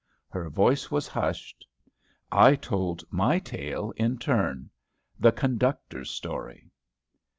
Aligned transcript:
Her 0.29 0.49
voice 0.49 0.89
was 0.89 1.07
hushed. 1.07 1.67
I 2.31 2.55
told 2.55 3.03
my 3.11 3.37
tale 3.37 3.91
in 3.95 4.17
turn. 4.17 4.71
THE 5.19 5.31
CONDUCTOR'S 5.31 6.09
STORY. 6.09 6.71